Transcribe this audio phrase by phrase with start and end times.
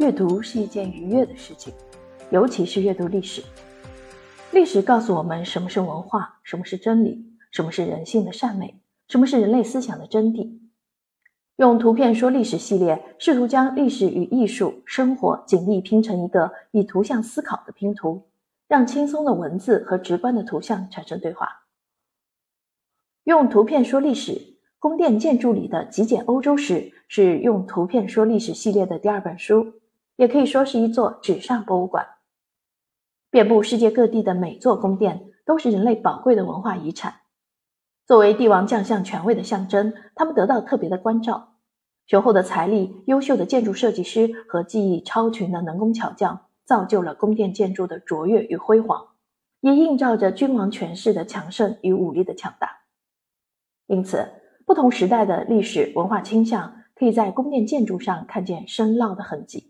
[0.00, 1.74] 阅读是一件愉悦的事情，
[2.30, 3.42] 尤其是阅读历史。
[4.50, 10.58] 历史告诉我们什么是文化，什么是真理，什么是人性的善美，什么是人类思想的真谛。
[11.56, 18.30] 用图片说历史系列，试图将历史与艺术、生活紧密拼成一个以图像思考的拼图，
[18.68, 21.66] 让轻松的文字和直观的图像产生对话。
[23.24, 29.74] 用图片说历史，宫殿建筑里的极简欧洲史是用图片说历史系列的第二本书。
[30.20, 32.06] 也可以说是一座纸上博物馆。
[33.30, 37.22] 遍布世界各地的每座宫殿都是人类宝贵的文化遗产。
[38.04, 41.54] 作为帝王将相权威的象征，他们得到特别的关照。
[42.06, 49.02] 雄厚的财力、优秀的建筑设计师和技艺超群的能工巧匠，造就了宫殿建筑的卓越与辉煌，
[49.60, 52.80] 也映照着君王权势的强盛与武力的强大。
[53.86, 54.28] 因此，
[54.66, 59.69] 不同时代的历史文化倾向，可以在宫殿建筑上看见深烙的痕迹。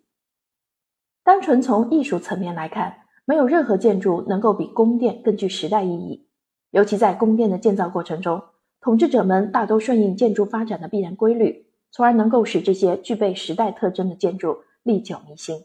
[1.31, 6.27] 单纯从艺术层面来看，没有任何建筑能够比宫殿更具时代意义。
[6.73, 8.43] 尤其在宫殿的建造过程中，
[8.81, 15.63] 统治者们大都顺应建筑发展的必然规律，从而能够使这些具备时代特征的建筑历久弥新。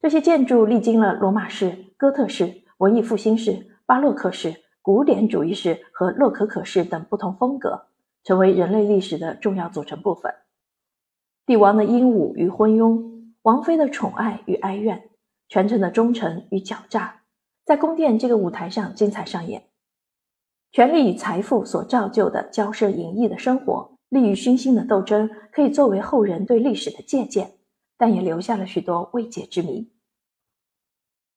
[0.00, 7.82] 这些建筑历经了罗马式、哥特式、文艺复兴式、巴洛克式、古典主义式和洛可可式等不同风格，
[8.24, 10.34] 成为人类历史的重要组成部分。
[11.46, 13.09] 帝王的英武与昏庸。
[13.42, 15.08] 王妃的宠爱与哀怨，
[15.48, 17.22] 权臣的忠诚与狡诈，
[17.64, 19.62] 在宫殿这个舞台上精彩上演。
[20.72, 27.52] 权力与财富所造就的骄奢淫逸的生活，利欲熏心的斗争，可以作为后人对历史的借鉴，
[27.96, 29.90] 但也留下了许多未解之谜。